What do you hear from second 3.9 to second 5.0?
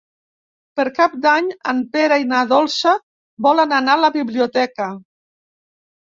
a la biblioteca.